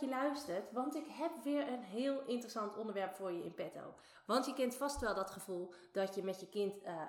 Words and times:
Je 0.00 0.08
luistert, 0.08 0.72
want 0.72 0.94
ik 0.94 1.06
heb 1.08 1.30
weer 1.42 1.68
een 1.68 1.82
heel 1.82 2.22
interessant 2.26 2.76
onderwerp 2.76 3.14
voor 3.14 3.32
je 3.32 3.44
in 3.44 3.54
petto. 3.54 3.94
Want 4.26 4.46
je 4.46 4.54
kent 4.54 4.74
vast 4.74 5.00
wel 5.00 5.14
dat 5.14 5.30
gevoel 5.30 5.72
dat 5.92 6.14
je 6.14 6.22
met 6.22 6.40
je 6.40 6.48
kind 6.48 6.76
uh, 6.76 6.88
uh, 6.88 7.00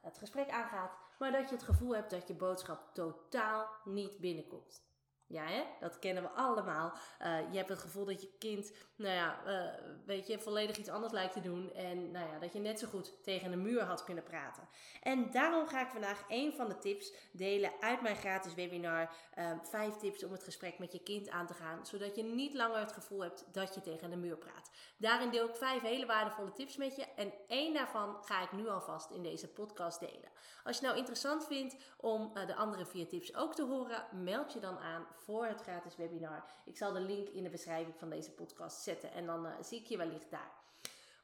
het 0.00 0.18
gesprek 0.18 0.50
aangaat, 0.50 0.96
maar 1.18 1.32
dat 1.32 1.48
je 1.48 1.54
het 1.54 1.64
gevoel 1.64 1.94
hebt 1.94 2.10
dat 2.10 2.28
je 2.28 2.34
boodschap 2.34 2.94
totaal 2.94 3.68
niet 3.84 4.18
binnenkomt. 4.18 4.87
Ja, 5.30 5.64
dat 5.80 5.98
kennen 5.98 6.22
we 6.22 6.28
allemaal. 6.28 6.92
Uh, 7.22 7.38
je 7.50 7.56
hebt 7.56 7.68
het 7.68 7.78
gevoel 7.78 8.04
dat 8.04 8.20
je 8.20 8.36
kind, 8.38 8.72
nou 8.96 9.14
ja, 9.14 9.38
uh, 9.46 9.84
weet 10.06 10.26
je, 10.26 10.38
volledig 10.38 10.76
iets 10.76 10.88
anders 10.88 11.12
lijkt 11.12 11.32
te 11.32 11.40
doen. 11.40 11.72
En 11.72 12.10
nou 12.10 12.32
ja, 12.32 12.38
dat 12.38 12.52
je 12.52 12.58
net 12.58 12.78
zo 12.78 12.86
goed 12.88 13.22
tegen 13.22 13.52
een 13.52 13.62
muur 13.62 13.82
had 13.82 14.04
kunnen 14.04 14.24
praten. 14.24 14.68
En 15.02 15.30
daarom 15.30 15.66
ga 15.66 15.80
ik 15.80 15.88
vandaag 15.88 16.24
een 16.28 16.52
van 16.52 16.68
de 16.68 16.78
tips 16.78 17.12
delen 17.32 17.72
uit 17.80 18.00
mijn 18.00 18.16
gratis 18.16 18.54
webinar. 18.54 19.10
Uh, 19.38 19.50
vijf 19.62 19.94
tips 19.94 20.24
om 20.24 20.32
het 20.32 20.44
gesprek 20.44 20.78
met 20.78 20.92
je 20.92 21.02
kind 21.02 21.28
aan 21.28 21.46
te 21.46 21.54
gaan. 21.54 21.86
Zodat 21.86 22.16
je 22.16 22.22
niet 22.22 22.54
langer 22.54 22.78
het 22.78 22.92
gevoel 22.92 23.20
hebt 23.20 23.44
dat 23.52 23.74
je 23.74 23.80
tegen 23.80 24.10
de 24.10 24.16
muur 24.16 24.36
praat. 24.36 24.70
Daarin 24.96 25.30
deel 25.30 25.48
ik 25.48 25.56
vijf 25.56 25.82
hele 25.82 26.06
waardevolle 26.06 26.52
tips 26.52 26.76
met 26.76 26.96
je. 26.96 27.04
En 27.16 27.32
één 27.48 27.74
daarvan 27.74 28.16
ga 28.24 28.42
ik 28.42 28.52
nu 28.52 28.68
alvast 28.68 29.10
in 29.10 29.22
deze 29.22 29.48
podcast 29.48 30.00
delen. 30.00 30.30
Als 30.64 30.78
je 30.78 30.86
nou 30.86 30.96
interessant 30.96 31.46
vindt 31.46 31.76
om 31.96 32.32
de 32.46 32.54
andere 32.54 32.86
vier 32.86 33.08
tips 33.08 33.34
ook 33.34 33.54
te 33.54 33.64
horen, 33.64 34.06
meld 34.12 34.52
je 34.52 34.60
dan 34.60 34.78
aan 34.78 35.06
voor 35.18 35.46
het 35.46 35.60
gratis 35.60 35.96
webinar. 35.96 36.44
Ik 36.64 36.76
zal 36.76 36.92
de 36.92 37.00
link 37.00 37.28
in 37.28 37.42
de 37.42 37.50
beschrijving 37.50 37.96
van 37.98 38.10
deze 38.10 38.30
podcast 38.30 38.82
zetten 38.82 39.12
en 39.12 39.26
dan 39.26 39.46
uh, 39.46 39.52
zie 39.60 39.80
ik 39.80 39.86
je 39.86 39.96
wellicht 39.96 40.30
daar. 40.30 40.52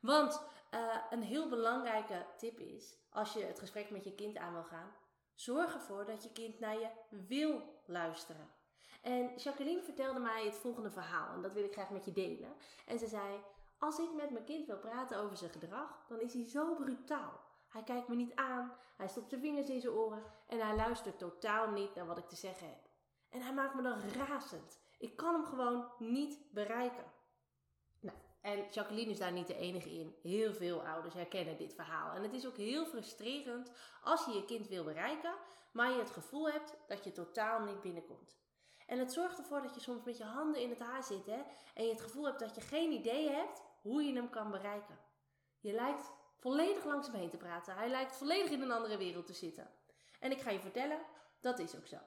Want 0.00 0.42
uh, 0.74 0.96
een 1.10 1.22
heel 1.22 1.48
belangrijke 1.48 2.26
tip 2.36 2.58
is, 2.58 2.96
als 3.10 3.32
je 3.32 3.44
het 3.44 3.58
gesprek 3.58 3.90
met 3.90 4.04
je 4.04 4.14
kind 4.14 4.36
aan 4.36 4.52
wil 4.52 4.64
gaan, 4.64 4.92
zorg 5.34 5.74
ervoor 5.74 6.04
dat 6.04 6.22
je 6.22 6.32
kind 6.32 6.60
naar 6.60 6.78
je 6.78 6.88
wil 7.08 7.62
luisteren. 7.84 8.50
En 9.02 9.36
Jacqueline 9.36 9.82
vertelde 9.82 10.20
mij 10.20 10.44
het 10.44 10.54
volgende 10.54 10.90
verhaal 10.90 11.34
en 11.34 11.42
dat 11.42 11.52
wil 11.52 11.64
ik 11.64 11.72
graag 11.72 11.90
met 11.90 12.04
je 12.04 12.12
delen. 12.12 12.54
En 12.86 12.98
ze 12.98 13.06
zei, 13.06 13.40
als 13.78 13.98
ik 13.98 14.12
met 14.14 14.30
mijn 14.30 14.44
kind 14.44 14.66
wil 14.66 14.78
praten 14.78 15.18
over 15.18 15.36
zijn 15.36 15.50
gedrag, 15.50 16.04
dan 16.08 16.20
is 16.20 16.32
hij 16.32 16.48
zo 16.48 16.74
brutaal. 16.74 17.40
Hij 17.68 17.82
kijkt 17.82 18.08
me 18.08 18.14
niet 18.14 18.34
aan, 18.34 18.72
hij 18.96 19.08
stopt 19.08 19.28
zijn 19.28 19.40
vingers 19.40 19.68
in 19.68 19.80
zijn 19.80 19.92
oren 19.92 20.22
en 20.46 20.60
hij 20.60 20.76
luistert 20.76 21.18
totaal 21.18 21.70
niet 21.70 21.94
naar 21.94 22.06
wat 22.06 22.18
ik 22.18 22.28
te 22.28 22.36
zeggen 22.36 22.66
heb. 22.66 22.88
En 23.34 23.42
hij 23.42 23.52
maakt 23.52 23.74
me 23.74 23.82
dan 23.82 24.00
razend. 24.00 24.80
Ik 24.98 25.16
kan 25.16 25.34
hem 25.34 25.44
gewoon 25.44 25.92
niet 25.98 26.38
bereiken. 26.52 27.04
Nou, 28.00 28.18
en 28.40 28.66
Jacqueline 28.70 29.10
is 29.10 29.18
daar 29.18 29.32
niet 29.32 29.46
de 29.46 29.56
enige 29.56 29.90
in. 29.90 30.16
Heel 30.22 30.52
veel 30.52 30.86
ouders 30.86 31.14
herkennen 31.14 31.56
dit 31.56 31.74
verhaal. 31.74 32.14
En 32.14 32.22
het 32.22 32.32
is 32.32 32.46
ook 32.46 32.56
heel 32.56 32.86
frustrerend 32.86 33.72
als 34.02 34.24
je 34.24 34.32
je 34.32 34.44
kind 34.44 34.68
wil 34.68 34.84
bereiken, 34.84 35.34
maar 35.72 35.90
je 35.90 35.98
het 35.98 36.10
gevoel 36.10 36.50
hebt 36.50 36.76
dat 36.86 37.04
je 37.04 37.12
totaal 37.12 37.64
niet 37.64 37.80
binnenkomt. 37.80 38.38
En 38.86 38.98
het 38.98 39.12
zorgt 39.12 39.38
ervoor 39.38 39.62
dat 39.62 39.74
je 39.74 39.80
soms 39.80 40.04
met 40.04 40.16
je 40.16 40.24
handen 40.24 40.60
in 40.60 40.70
het 40.70 40.80
haar 40.80 41.02
zit 41.02 41.26
hè, 41.26 41.42
en 41.74 41.84
je 41.84 41.90
het 41.90 42.00
gevoel 42.00 42.24
hebt 42.24 42.40
dat 42.40 42.54
je 42.54 42.60
geen 42.60 42.92
idee 42.92 43.30
hebt 43.30 43.62
hoe 43.82 44.02
je 44.02 44.14
hem 44.14 44.30
kan 44.30 44.50
bereiken. 44.50 44.98
Je 45.60 45.72
lijkt 45.72 46.12
volledig 46.36 46.84
langs 46.84 47.06
hem 47.06 47.16
heen 47.16 47.30
te 47.30 47.36
praten. 47.36 47.74
Hij 47.74 47.88
lijkt 47.88 48.16
volledig 48.16 48.50
in 48.50 48.62
een 48.62 48.72
andere 48.72 48.96
wereld 48.96 49.26
te 49.26 49.32
zitten. 49.32 49.70
En 50.20 50.30
ik 50.30 50.40
ga 50.40 50.50
je 50.50 50.60
vertellen, 50.60 50.98
dat 51.40 51.58
is 51.58 51.76
ook 51.76 51.86
zo. 51.86 51.98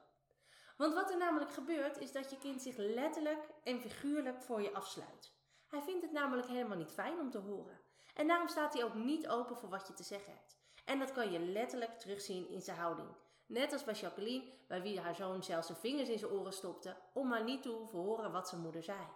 Want 0.77 0.93
wat 0.93 1.11
er 1.11 1.17
namelijk 1.17 1.51
gebeurt, 1.51 1.97
is 1.99 2.11
dat 2.11 2.29
je 2.29 2.37
kind 2.37 2.61
zich 2.61 2.77
letterlijk 2.77 3.49
en 3.63 3.79
figuurlijk 3.79 4.41
voor 4.41 4.61
je 4.61 4.73
afsluit. 4.73 5.31
Hij 5.67 5.81
vindt 5.81 6.01
het 6.01 6.11
namelijk 6.11 6.47
helemaal 6.47 6.77
niet 6.77 6.91
fijn 6.91 7.19
om 7.19 7.29
te 7.29 7.37
horen. 7.37 7.79
En 8.13 8.27
daarom 8.27 8.47
staat 8.47 8.73
hij 8.73 8.83
ook 8.83 8.93
niet 8.93 9.27
open 9.27 9.57
voor 9.57 9.69
wat 9.69 9.87
je 9.87 9.93
te 9.93 10.03
zeggen 10.03 10.33
hebt. 10.33 10.57
En 10.85 10.99
dat 10.99 11.11
kan 11.11 11.31
je 11.31 11.39
letterlijk 11.39 11.99
terugzien 11.99 12.49
in 12.49 12.61
zijn 12.61 12.77
houding. 12.77 13.07
Net 13.45 13.73
als 13.73 13.83
bij 13.83 13.93
Jacqueline, 13.93 14.51
bij 14.67 14.81
wie 14.81 14.99
haar 14.99 15.15
zoon 15.15 15.43
zelfs 15.43 15.67
zijn 15.67 15.79
vingers 15.79 16.09
in 16.09 16.19
zijn 16.19 16.31
oren 16.31 16.53
stopte, 16.53 16.95
om 17.13 17.27
maar 17.27 17.43
niet 17.43 17.61
te 17.61 17.69
horen 17.69 18.31
wat 18.31 18.49
zijn 18.49 18.61
moeder 18.61 18.83
zei. 18.83 19.07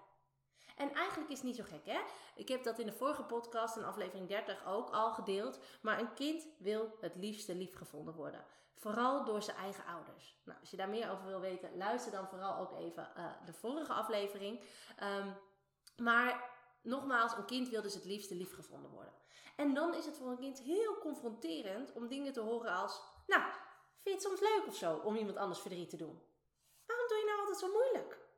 En 0.82 0.94
eigenlijk 0.94 1.32
is 1.32 1.38
het 1.38 1.48
niet 1.48 1.56
zo 1.56 1.64
gek, 1.64 1.86
hè? 1.86 2.00
Ik 2.36 2.48
heb 2.48 2.64
dat 2.64 2.80
in 2.80 2.86
de 2.86 2.92
vorige 2.92 3.24
podcast, 3.24 3.76
in 3.76 3.84
aflevering 3.84 4.28
30, 4.28 4.66
ook 4.66 4.90
al 4.90 5.12
gedeeld. 5.12 5.60
Maar 5.82 6.00
een 6.00 6.14
kind 6.14 6.48
wil 6.58 6.98
het 7.00 7.16
liefste 7.16 7.56
liefgevonden 7.56 8.14
worden. 8.14 8.46
Vooral 8.76 9.26
door 9.26 9.42
zijn 9.42 9.58
eigen 9.58 9.86
ouders. 9.86 10.36
Nou, 10.44 10.60
als 10.60 10.72
je 10.72 10.78
daar 10.78 10.90
meer 10.90 11.12
over 11.12 11.26
wil 11.26 11.40
weten, 11.40 11.78
luister 11.78 12.12
dan 12.12 12.28
vooral 12.28 12.58
ook 12.58 12.80
even 12.80 13.12
uh, 13.18 13.26
de 13.46 13.54
vorige 13.54 13.94
aflevering. 13.94 14.60
Um, 15.04 15.38
maar 15.98 16.50
nogmaals, 16.82 17.36
een 17.38 17.46
kind 17.46 17.70
wil 17.70 17.82
dus 17.82 17.94
het 17.94 18.06
liefste 18.06 18.36
liefgevonden 18.36 18.92
worden. 18.92 19.14
En 19.56 19.74
dan 19.74 19.94
is 19.96 20.06
het 20.06 20.18
voor 20.18 20.30
een 20.30 20.40
kind 20.40 20.60
heel 20.60 20.98
confronterend 20.98 21.94
om 21.94 22.08
dingen 22.08 22.34
te 22.34 22.40
horen 22.40 22.72
als... 22.72 23.02
Nou, 23.28 23.44
vind 24.02 24.04
je 24.04 24.12
het 24.12 24.22
soms 24.22 24.40
leuk 24.40 24.68
of 24.68 24.76
zo 24.76 24.96
om 24.96 25.16
iemand 25.16 25.38
anders 25.38 25.60
verdriet 25.60 25.90
te 25.90 25.98
doen? 25.98 26.22
Waarom 26.86 27.08
doe 27.08 27.18
je 27.18 27.26
nou 27.26 27.40
altijd 27.40 27.60
zo 27.60 27.72
moeilijk? 27.72 28.30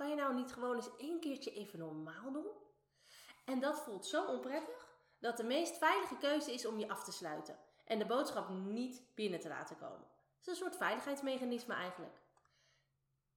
Kan 0.00 0.08
je 0.08 0.14
nou 0.14 0.34
niet 0.34 0.52
gewoon 0.52 0.74
eens 0.74 0.96
één 0.96 1.20
keertje 1.20 1.52
even 1.52 1.78
normaal 1.78 2.32
doen? 2.32 2.50
En 3.44 3.60
dat 3.60 3.80
voelt 3.80 4.06
zo 4.06 4.24
onprettig 4.24 4.88
dat 5.18 5.36
de 5.36 5.44
meest 5.44 5.78
veilige 5.78 6.16
keuze 6.16 6.52
is 6.52 6.66
om 6.66 6.78
je 6.78 6.88
af 6.88 7.04
te 7.04 7.12
sluiten 7.12 7.58
en 7.84 7.98
de 7.98 8.06
boodschap 8.06 8.48
niet 8.48 9.02
binnen 9.14 9.40
te 9.40 9.48
laten 9.48 9.76
komen. 9.76 10.06
Het 10.36 10.46
is 10.46 10.46
een 10.46 10.54
soort 10.56 10.76
veiligheidsmechanisme 10.76 11.74
eigenlijk. 11.74 12.20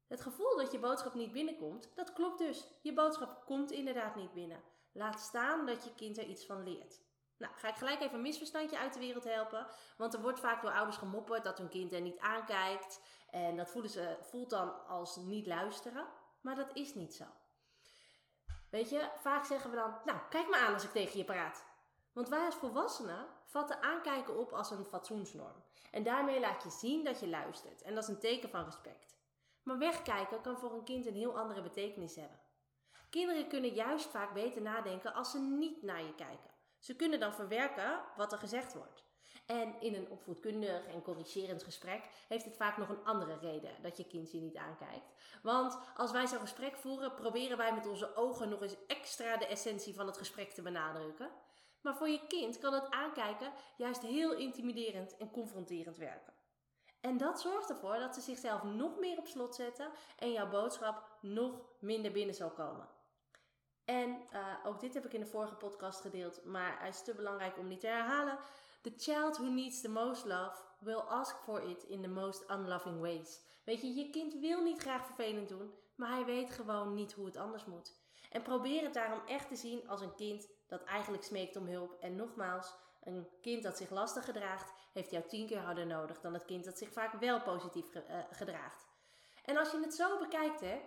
Het 0.07 0.21
gevoel 0.21 0.57
dat 0.57 0.71
je 0.71 0.79
boodschap 0.79 1.13
niet 1.13 1.31
binnenkomt, 1.31 1.91
dat 1.95 2.13
klopt 2.13 2.37
dus. 2.37 2.67
Je 2.81 2.93
boodschap 2.93 3.45
komt 3.45 3.71
inderdaad 3.71 4.15
niet 4.15 4.33
binnen. 4.33 4.63
Laat 4.91 5.19
staan 5.19 5.65
dat 5.65 5.83
je 5.83 5.95
kind 5.95 6.17
er 6.17 6.25
iets 6.25 6.45
van 6.45 6.63
leert. 6.63 6.99
Nou, 7.37 7.53
ga 7.55 7.67
ik 7.67 7.75
gelijk 7.75 8.01
even 8.01 8.15
een 8.15 8.21
misverstandje 8.21 8.77
uit 8.77 8.93
de 8.93 8.99
wereld 8.99 9.23
helpen. 9.23 9.67
Want 9.97 10.13
er 10.13 10.21
wordt 10.21 10.39
vaak 10.39 10.61
door 10.61 10.71
ouders 10.71 10.97
gemopperd 10.97 11.43
dat 11.43 11.57
hun 11.57 11.69
kind 11.69 11.93
er 11.93 12.01
niet 12.01 12.19
aankijkt. 12.19 13.01
En 13.29 13.55
dat 13.55 13.69
voelen 13.69 13.91
ze, 13.91 14.17
voelt 14.21 14.49
dan 14.49 14.85
als 14.87 15.15
niet 15.15 15.47
luisteren. 15.47 16.21
Maar 16.43 16.55
dat 16.55 16.69
is 16.73 16.93
niet 16.93 17.15
zo. 17.15 17.25
Weet 18.69 18.89
je, 18.89 19.09
vaak 19.21 19.45
zeggen 19.45 19.69
we 19.69 19.75
dan, 19.75 19.95
nou, 20.05 20.19
kijk 20.29 20.49
me 20.49 20.57
aan 20.57 20.73
als 20.73 20.83
ik 20.83 20.91
tegen 20.91 21.17
je 21.17 21.23
praat. 21.23 21.65
Want 22.13 22.29
wij 22.29 22.45
als 22.45 22.55
volwassenen 22.55 23.27
vatten 23.45 23.81
aankijken 23.81 24.37
op 24.37 24.51
als 24.51 24.71
een 24.71 24.85
fatsoensnorm. 24.85 25.63
En 25.91 26.03
daarmee 26.03 26.39
laat 26.39 26.63
je 26.63 26.69
zien 26.69 27.03
dat 27.03 27.19
je 27.19 27.27
luistert. 27.27 27.81
En 27.81 27.95
dat 27.95 28.03
is 28.03 28.09
een 28.09 28.19
teken 28.19 28.49
van 28.49 28.63
respect. 28.63 29.17
Maar 29.63 29.77
wegkijken 29.77 30.41
kan 30.41 30.57
voor 30.57 30.73
een 30.73 30.83
kind 30.83 31.05
een 31.05 31.15
heel 31.15 31.37
andere 31.37 31.61
betekenis 31.61 32.15
hebben. 32.15 32.39
Kinderen 33.09 33.47
kunnen 33.47 33.73
juist 33.73 34.09
vaak 34.09 34.33
beter 34.33 34.61
nadenken 34.61 35.13
als 35.13 35.31
ze 35.31 35.39
niet 35.39 35.81
naar 35.81 36.03
je 36.03 36.15
kijken. 36.15 36.51
Ze 36.79 36.95
kunnen 36.95 37.19
dan 37.19 37.33
verwerken 37.33 38.01
wat 38.15 38.31
er 38.31 38.37
gezegd 38.37 38.73
wordt. 38.73 39.03
En 39.45 39.81
in 39.81 39.95
een 39.95 40.09
opvoedkundig 40.09 40.87
en 40.87 41.01
corrigerend 41.01 41.63
gesprek 41.63 42.09
heeft 42.27 42.45
het 42.45 42.55
vaak 42.55 42.77
nog 42.77 42.89
een 42.89 43.03
andere 43.03 43.37
reden 43.37 43.81
dat 43.81 43.97
je 43.97 44.07
kind 44.07 44.31
je 44.31 44.39
niet 44.39 44.57
aankijkt. 44.57 45.13
Want 45.41 45.77
als 45.95 46.11
wij 46.11 46.27
zo'n 46.27 46.39
gesprek 46.39 46.75
voeren, 46.75 47.13
proberen 47.13 47.57
wij 47.57 47.73
met 47.73 47.87
onze 47.87 48.15
ogen 48.15 48.49
nog 48.49 48.61
eens 48.61 48.85
extra 48.87 49.37
de 49.37 49.47
essentie 49.47 49.93
van 49.93 50.07
het 50.07 50.17
gesprek 50.17 50.51
te 50.51 50.61
benadrukken. 50.61 51.29
Maar 51.81 51.95
voor 51.95 52.09
je 52.09 52.27
kind 52.27 52.59
kan 52.59 52.73
het 52.73 52.89
aankijken 52.89 53.51
juist 53.77 54.01
heel 54.01 54.33
intimiderend 54.33 55.17
en 55.17 55.31
confronterend 55.31 55.97
werken. 55.97 56.33
En 57.01 57.17
dat 57.17 57.41
zorgt 57.41 57.69
ervoor 57.69 57.97
dat 57.97 58.13
ze 58.13 58.21
zichzelf 58.21 58.63
nog 58.63 58.99
meer 58.99 59.17
op 59.17 59.27
slot 59.27 59.55
zetten 59.55 59.91
en 60.17 60.31
jouw 60.31 60.49
boodschap 60.49 61.17
nog 61.21 61.61
minder 61.79 62.11
binnen 62.11 62.35
zal 62.35 62.51
komen. 62.51 62.87
En 63.85 64.09
uh, 64.33 64.55
ook 64.65 64.79
dit 64.79 64.93
heb 64.93 65.05
ik 65.05 65.13
in 65.13 65.19
de 65.19 65.25
vorige 65.25 65.55
podcast 65.55 66.01
gedeeld, 66.01 66.45
maar 66.45 66.79
hij 66.79 66.89
is 66.89 67.03
te 67.03 67.13
belangrijk 67.13 67.57
om 67.57 67.67
niet 67.67 67.79
te 67.79 67.87
herhalen. 67.87 68.37
The 68.83 68.93
child 68.97 69.37
who 69.37 69.49
needs 69.49 69.81
the 69.81 69.89
most 69.89 70.25
love 70.25 70.61
will 70.79 71.03
ask 71.09 71.35
for 71.43 71.69
it 71.69 71.83
in 71.83 72.01
the 72.01 72.07
most 72.07 72.49
unloving 72.49 72.99
ways. 72.99 73.41
Weet 73.63 73.81
je, 73.81 73.93
je 73.93 74.09
kind 74.09 74.33
wil 74.33 74.63
niet 74.63 74.81
graag 74.81 75.05
vervelend 75.05 75.49
doen, 75.49 75.73
maar 75.95 76.11
hij 76.11 76.25
weet 76.25 76.51
gewoon 76.51 76.93
niet 76.93 77.13
hoe 77.13 77.25
het 77.25 77.37
anders 77.37 77.65
moet. 77.65 77.95
En 78.31 78.41
probeer 78.41 78.83
het 78.83 78.93
daarom 78.93 79.21
echt 79.25 79.47
te 79.47 79.55
zien 79.55 79.87
als 79.87 80.01
een 80.01 80.15
kind 80.15 80.47
dat 80.67 80.83
eigenlijk 80.83 81.23
smeekt 81.23 81.55
om 81.55 81.67
hulp. 81.67 81.93
En 81.99 82.15
nogmaals, 82.15 82.75
een 83.03 83.27
kind 83.41 83.63
dat 83.63 83.77
zich 83.77 83.89
lastig 83.89 84.25
gedraagt, 84.25 84.73
heeft 84.93 85.11
jou 85.11 85.27
tien 85.27 85.47
keer 85.47 85.59
harder 85.59 85.85
nodig 85.85 86.19
dan 86.19 86.33
het 86.33 86.45
kind 86.45 86.63
dat 86.63 86.77
zich 86.77 86.91
vaak 86.91 87.13
wel 87.13 87.41
positief 87.41 87.91
ge 87.91 88.03
uh, 88.09 88.17
gedraagt. 88.31 88.87
En 89.45 89.57
als 89.57 89.71
je 89.71 89.79
het 89.79 89.95
zo 89.95 90.19
bekijkt, 90.19 90.61
hè, 90.61 90.81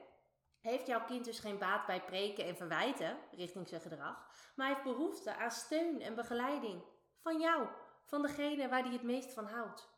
heeft 0.61 0.87
jouw 0.87 1.05
kind 1.05 1.25
dus 1.25 1.39
geen 1.39 1.59
baat 1.59 1.87
bij 1.87 2.05
preken 2.05 2.45
en 2.45 2.57
verwijten 2.57 3.19
richting 3.31 3.69
zijn 3.69 3.81
gedrag, 3.81 4.27
maar 4.57 4.69
heeft 4.69 4.83
behoefte 4.83 5.37
aan 5.37 5.51
steun 5.51 6.01
en 6.01 6.15
begeleiding 6.15 6.83
van 7.21 7.41
jou, 7.41 7.69
van 8.07 8.23
degene 8.23 8.69
waar 8.69 8.83
die 8.83 8.93
het 8.93 9.03
meest 9.03 9.33
van 9.33 9.47
houdt. 9.47 9.89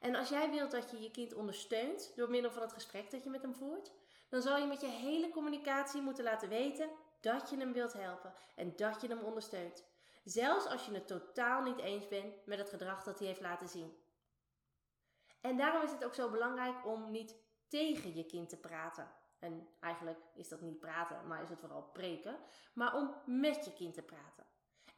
En 0.00 0.14
als 0.14 0.28
jij 0.28 0.50
wilt 0.50 0.70
dat 0.70 0.90
je 0.90 1.02
je 1.02 1.10
kind 1.10 1.34
ondersteunt 1.34 2.12
door 2.16 2.30
middel 2.30 2.50
van 2.50 2.62
het 2.62 2.72
gesprek 2.72 3.10
dat 3.10 3.22
je 3.22 3.30
met 3.30 3.42
hem 3.42 3.54
voert, 3.54 3.92
dan 4.28 4.42
zal 4.42 4.58
je 4.58 4.66
met 4.66 4.80
je 4.80 4.86
hele 4.86 5.30
communicatie 5.30 6.02
moeten 6.02 6.24
laten 6.24 6.48
weten 6.48 6.90
dat 7.20 7.50
je 7.50 7.56
hem 7.56 7.72
wilt 7.72 7.92
helpen 7.92 8.32
en 8.56 8.76
dat 8.76 9.00
je 9.00 9.08
hem 9.08 9.18
ondersteunt. 9.18 9.84
Zelfs 10.24 10.66
als 10.66 10.86
je 10.86 10.92
het 10.92 11.06
totaal 11.06 11.62
niet 11.62 11.78
eens 11.78 12.08
bent 12.08 12.46
met 12.46 12.58
het 12.58 12.68
gedrag 12.68 13.02
dat 13.02 13.18
hij 13.18 13.28
heeft 13.28 13.40
laten 13.40 13.68
zien. 13.68 13.96
En 15.40 15.56
daarom 15.56 15.82
is 15.82 15.90
het 15.90 16.04
ook 16.04 16.14
zo 16.14 16.30
belangrijk 16.30 16.86
om 16.86 17.10
niet 17.10 17.36
tegen 17.68 18.14
je 18.14 18.26
kind 18.26 18.48
te 18.48 18.56
praten. 18.56 19.10
En 19.38 19.68
eigenlijk 19.80 20.20
is 20.34 20.48
dat 20.48 20.60
niet 20.60 20.78
praten, 20.78 21.26
maar 21.26 21.42
is 21.42 21.48
het 21.48 21.60
vooral 21.60 21.82
preken. 21.82 22.38
Maar 22.72 22.94
om 22.94 23.14
met 23.24 23.64
je 23.64 23.72
kind 23.72 23.94
te 23.94 24.02
praten. 24.02 24.46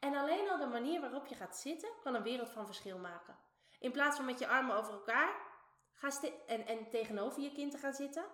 En 0.01 0.15
alleen 0.15 0.51
al 0.51 0.59
de 0.59 0.67
manier 0.67 1.01
waarop 1.01 1.27
je 1.27 1.35
gaat 1.35 1.57
zitten 1.57 1.91
kan 2.03 2.15
een 2.15 2.23
wereld 2.23 2.51
van 2.51 2.67
verschil 2.67 2.99
maken. 2.99 3.39
In 3.79 3.93
plaats 3.93 4.17
van 4.17 4.25
met 4.25 4.39
je 4.39 4.47
armen 4.47 4.77
over 4.77 4.93
elkaar 4.93 5.49
ga 5.93 6.11
en, 6.47 6.67
en 6.67 6.89
tegenover 6.89 7.43
je 7.43 7.53
kind 7.53 7.71
te 7.71 7.79
gaan 7.79 7.93
zitten, 7.93 8.25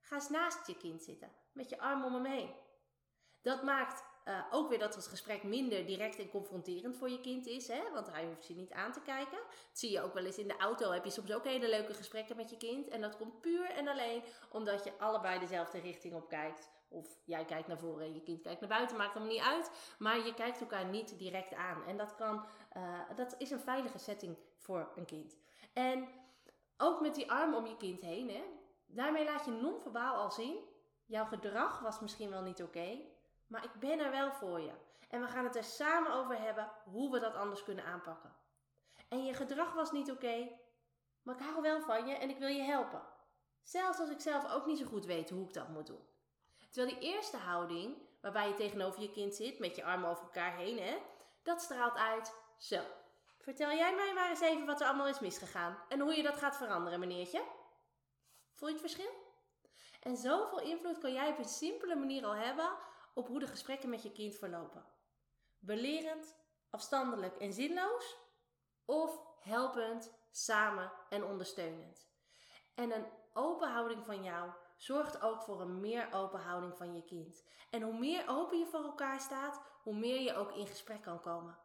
ga 0.00 0.14
eens 0.14 0.28
naast 0.28 0.66
je 0.66 0.76
kind 0.76 1.02
zitten. 1.02 1.32
Met 1.52 1.68
je 1.68 1.78
armen 1.78 2.06
om 2.06 2.14
hem 2.14 2.24
heen. 2.24 2.54
Dat 3.42 3.62
maakt 3.62 4.04
uh, 4.24 4.46
ook 4.50 4.68
weer 4.68 4.78
dat 4.78 4.94
het 4.94 5.06
gesprek 5.06 5.42
minder 5.42 5.86
direct 5.86 6.18
en 6.18 6.28
confronterend 6.28 6.96
voor 6.96 7.10
je 7.10 7.20
kind 7.20 7.46
is, 7.46 7.68
hè? 7.68 7.90
want 7.92 8.10
hij 8.10 8.24
hoeft 8.24 8.46
je 8.46 8.54
niet 8.54 8.72
aan 8.72 8.92
te 8.92 9.00
kijken. 9.00 9.38
Dat 9.38 9.78
zie 9.78 9.90
je 9.90 10.02
ook 10.02 10.14
wel 10.14 10.24
eens 10.24 10.38
in 10.38 10.48
de 10.48 10.56
auto, 10.56 10.90
heb 10.90 11.04
je 11.04 11.10
soms 11.10 11.32
ook 11.32 11.44
hele 11.44 11.68
leuke 11.68 11.94
gesprekken 11.94 12.36
met 12.36 12.50
je 12.50 12.56
kind. 12.56 12.88
En 12.88 13.00
dat 13.00 13.16
komt 13.16 13.40
puur 13.40 13.70
en 13.70 13.88
alleen 13.88 14.22
omdat 14.50 14.84
je 14.84 14.98
allebei 14.98 15.38
dezelfde 15.38 15.78
richting 15.78 16.14
op 16.14 16.28
kijkt. 16.28 16.70
Of 16.92 17.18
jij 17.24 17.44
kijkt 17.44 17.68
naar 17.68 17.78
voren 17.78 18.06
en 18.06 18.14
je 18.14 18.22
kind 18.22 18.40
kijkt 18.40 18.60
naar 18.60 18.68
buiten, 18.68 18.96
maakt 18.96 19.14
hem 19.14 19.26
niet 19.26 19.40
uit. 19.40 19.70
Maar 19.98 20.26
je 20.26 20.34
kijkt 20.34 20.60
elkaar 20.60 20.84
niet 20.84 21.18
direct 21.18 21.54
aan. 21.54 21.84
En 21.84 21.96
dat, 21.96 22.14
kan, 22.14 22.44
uh, 22.76 23.00
dat 23.16 23.34
is 23.38 23.50
een 23.50 23.60
veilige 23.60 23.98
setting 23.98 24.36
voor 24.56 24.92
een 24.96 25.04
kind. 25.04 25.36
En 25.72 26.08
ook 26.76 27.00
met 27.00 27.14
die 27.14 27.30
arm 27.30 27.54
om 27.54 27.66
je 27.66 27.76
kind 27.76 28.00
heen, 28.00 28.30
hè? 28.30 28.42
daarmee 28.86 29.24
laat 29.24 29.44
je 29.44 29.50
non-verbaal 29.50 30.14
al 30.14 30.30
zien. 30.30 30.56
Jouw 31.06 31.24
gedrag 31.24 31.80
was 31.80 32.00
misschien 32.00 32.30
wel 32.30 32.42
niet 32.42 32.62
oké, 32.62 33.00
maar 33.46 33.64
ik 33.64 33.80
ben 33.80 33.98
er 33.98 34.10
wel 34.10 34.32
voor 34.32 34.60
je. 34.60 34.72
En 35.08 35.20
we 35.20 35.26
gaan 35.26 35.44
het 35.44 35.56
er 35.56 35.64
samen 35.64 36.12
over 36.12 36.40
hebben 36.40 36.70
hoe 36.84 37.10
we 37.10 37.20
dat 37.20 37.34
anders 37.34 37.62
kunnen 37.62 37.84
aanpakken. 37.84 38.34
En 39.08 39.24
je 39.24 39.34
gedrag 39.34 39.72
was 39.72 39.92
niet 39.92 40.10
oké, 40.10 40.48
maar 41.22 41.34
ik 41.34 41.42
hou 41.42 41.62
wel 41.62 41.80
van 41.80 42.06
je 42.06 42.14
en 42.14 42.30
ik 42.30 42.38
wil 42.38 42.48
je 42.48 42.62
helpen. 42.62 43.02
Zelfs 43.62 43.98
als 43.98 44.10
ik 44.10 44.20
zelf 44.20 44.52
ook 44.52 44.66
niet 44.66 44.78
zo 44.78 44.84
goed 44.84 45.04
weet 45.04 45.30
hoe 45.30 45.44
ik 45.44 45.52
dat 45.52 45.68
moet 45.68 45.86
doen. 45.86 46.06
Terwijl 46.72 46.98
die 46.98 47.12
eerste 47.12 47.36
houding, 47.36 47.96
waarbij 48.20 48.48
je 48.48 48.54
tegenover 48.54 49.02
je 49.02 49.12
kind 49.12 49.34
zit 49.34 49.58
met 49.58 49.76
je 49.76 49.84
armen 49.84 50.10
over 50.10 50.22
elkaar 50.22 50.56
heen, 50.56 50.78
hè, 50.78 50.98
dat 51.42 51.62
straalt 51.62 51.96
uit. 51.96 52.34
Zo, 52.58 52.80
vertel 53.38 53.70
jij 53.70 53.94
mij 53.94 54.14
maar 54.14 54.28
eens 54.28 54.40
even 54.40 54.66
wat 54.66 54.80
er 54.80 54.86
allemaal 54.86 55.08
is 55.08 55.20
misgegaan 55.20 55.78
en 55.88 56.00
hoe 56.00 56.16
je 56.16 56.22
dat 56.22 56.36
gaat 56.36 56.56
veranderen, 56.56 57.00
meneertje. 57.00 57.44
Voel 58.54 58.68
je 58.68 58.74
het 58.74 58.82
verschil? 58.82 59.10
En 60.02 60.16
zoveel 60.16 60.60
invloed 60.60 60.98
kan 60.98 61.12
jij 61.12 61.30
op 61.30 61.38
een 61.38 61.44
simpele 61.44 61.94
manier 61.94 62.24
al 62.24 62.34
hebben 62.34 62.70
op 63.14 63.26
hoe 63.28 63.38
de 63.38 63.46
gesprekken 63.46 63.90
met 63.90 64.02
je 64.02 64.12
kind 64.12 64.36
verlopen. 64.36 64.84
Belerend, 65.58 66.36
afstandelijk 66.70 67.36
en 67.36 67.52
zinloos 67.52 68.16
of 68.84 69.20
helpend, 69.40 70.12
samen 70.30 70.92
en 71.08 71.24
ondersteunend. 71.24 72.11
En 72.74 72.92
een 72.92 73.06
open 73.32 73.68
houding 73.68 74.04
van 74.04 74.22
jou 74.22 74.50
zorgt 74.76 75.22
ook 75.22 75.42
voor 75.42 75.60
een 75.60 75.80
meer 75.80 76.08
open 76.12 76.40
houding 76.40 76.76
van 76.76 76.94
je 76.94 77.04
kind. 77.04 77.44
En 77.70 77.82
hoe 77.82 77.98
meer 77.98 78.24
open 78.28 78.58
je 78.58 78.66
voor 78.66 78.84
elkaar 78.84 79.20
staat, 79.20 79.60
hoe 79.82 79.94
meer 79.94 80.20
je 80.20 80.34
ook 80.34 80.52
in 80.52 80.66
gesprek 80.66 81.02
kan 81.02 81.20
komen. 81.20 81.58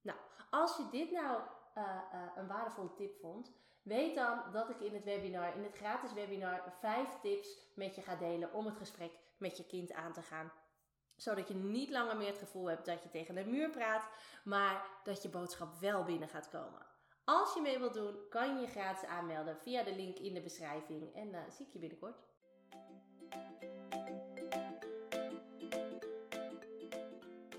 Nou, 0.00 0.18
als 0.50 0.76
je 0.76 0.88
dit 0.90 1.10
nou 1.10 1.40
uh, 1.74 1.84
uh, 2.14 2.22
een 2.36 2.46
waardevolle 2.46 2.94
tip 2.94 3.20
vond, 3.20 3.52
weet 3.82 4.14
dan 4.14 4.42
dat 4.52 4.70
ik 4.70 4.80
in 4.80 4.94
het 4.94 5.04
webinar, 5.04 5.56
in 5.56 5.62
het 5.62 5.76
gratis 5.76 6.12
webinar, 6.12 6.72
vijf 6.80 7.20
tips 7.20 7.58
met 7.74 7.94
je 7.94 8.02
ga 8.02 8.16
delen 8.16 8.52
om 8.52 8.66
het 8.66 8.76
gesprek 8.76 9.12
met 9.36 9.56
je 9.56 9.66
kind 9.66 9.92
aan 9.92 10.12
te 10.12 10.22
gaan. 10.22 10.52
Zodat 11.16 11.48
je 11.48 11.54
niet 11.54 11.90
langer 11.90 12.16
meer 12.16 12.28
het 12.28 12.38
gevoel 12.38 12.66
hebt 12.66 12.86
dat 12.86 13.02
je 13.02 13.10
tegen 13.10 13.34
de 13.34 13.44
muur 13.44 13.70
praat, 13.70 14.08
maar 14.44 14.86
dat 15.02 15.22
je 15.22 15.28
boodschap 15.28 15.80
wel 15.80 16.04
binnen 16.04 16.28
gaat 16.28 16.48
komen. 16.48 16.87
Als 17.28 17.54
je 17.54 17.60
mee 17.60 17.78
wilt 17.78 17.94
doen, 17.94 18.14
kan 18.28 18.54
je 18.54 18.60
je 18.60 18.66
gratis 18.66 19.08
aanmelden 19.08 19.56
via 19.56 19.82
de 19.82 19.94
link 19.94 20.18
in 20.18 20.34
de 20.34 20.40
beschrijving. 20.40 21.14
En 21.14 21.28
uh, 21.28 21.38
zie 21.50 21.66
ik 21.66 21.72
je 21.72 21.78
binnenkort. 21.78 22.16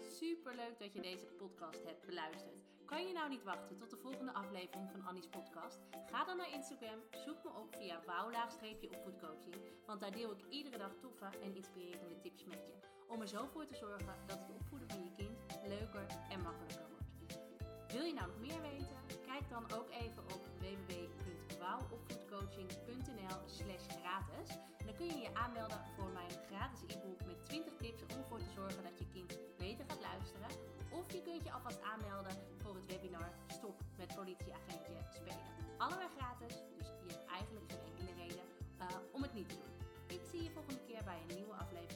Super 0.02 0.56
leuk 0.56 0.80
dat 0.80 0.94
je 0.94 1.02
deze 1.02 1.26
podcast 1.26 1.84
hebt 1.86 2.06
beluisterd. 2.06 2.64
Kan 2.86 3.08
je 3.08 3.14
nou 3.14 3.30
niet 3.30 3.44
wachten 3.44 3.78
tot 3.78 3.90
de 3.90 3.98
volgende 3.98 4.34
aflevering 4.34 4.92
van 4.92 5.06
Annie's 5.08 5.28
podcast? 5.28 5.80
Ga 6.12 6.26
dan 6.26 6.38
naar 6.38 6.54
Instagram, 6.54 7.00
zoek 7.26 7.44
me 7.44 7.50
op 7.50 7.76
via 7.76 8.02
wouw-opvoedcoaching, 8.06 9.56
want 9.86 10.02
daar 10.02 10.12
deel 10.12 10.32
ik 10.32 10.46
iedere 10.50 10.78
dag 10.78 10.92
toffe 11.00 11.30
en 11.44 11.56
inspirerende 11.56 12.20
tips 12.20 12.46
met 12.46 12.68
je. 12.68 12.74
Om 13.08 13.22
er 13.22 13.28
zo 13.28 13.46
voor 13.46 13.66
te 13.66 13.76
zorgen 13.76 14.16
dat 14.28 14.40
het 14.40 14.50
opvoeden 14.60 14.90
van 14.90 15.04
je 15.04 15.12
kind 15.16 15.60
leuker 15.68 16.06
en 16.30 16.42
makkelijker 16.42 16.88
wordt. 16.90 17.40
Wil 17.94 18.04
je 18.04 18.14
nou 18.14 18.28
nog 18.28 18.40
meer 18.40 18.62
weten? 18.62 19.09
Kijk 19.40 19.56
dan 19.58 19.68
ook 19.80 19.90
even 19.90 20.24
op 20.36 20.44
www.wouwopvoedcoaching.nl 20.64 23.40
slash 23.46 23.86
gratis. 24.00 24.48
Dan 24.86 24.96
kun 24.96 25.06
je 25.06 25.20
je 25.26 25.34
aanmelden 25.34 25.82
voor 25.96 26.10
mijn 26.20 26.34
gratis 26.50 26.82
e-book 26.88 27.22
met 27.26 27.46
20 27.46 27.76
tips 27.76 28.02
om 28.02 28.10
ervoor 28.22 28.40
te 28.40 28.52
zorgen 28.56 28.84
dat 28.84 29.00
je 29.00 29.08
kind 29.14 29.38
beter 29.58 29.86
gaat 29.88 30.02
luisteren. 30.02 30.50
Of 30.92 31.12
je 31.12 31.22
kunt 31.22 31.44
je 31.44 31.52
alvast 31.52 31.82
aanmelden 31.82 32.36
voor 32.62 32.76
het 32.76 32.86
webinar 32.86 33.32
Stop 33.48 33.82
met 33.98 34.16
politieagentje 34.16 34.98
spelen. 35.18 35.46
Allebei 35.78 36.10
gratis, 36.18 36.54
dus 36.78 36.88
je 37.06 37.12
hebt 37.14 37.26
eigenlijk 37.38 37.66
geen 37.72 37.84
enkele 37.90 38.14
reden 38.24 38.46
uh, 38.82 38.86
om 39.12 39.22
het 39.22 39.34
niet 39.34 39.50
te 39.50 39.56
doen. 39.56 39.74
Ik 40.18 40.24
zie 40.32 40.44
je 40.44 40.52
volgende 40.52 40.82
keer 40.88 41.04
bij 41.04 41.20
een 41.22 41.36
nieuwe 41.36 41.54
aflevering 41.54 41.89